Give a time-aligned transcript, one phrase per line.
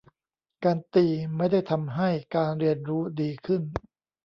[0.63, 1.05] การตี
[1.37, 3.61] ไม่ได้ทำให้การเรียนรู้ดีขึ้น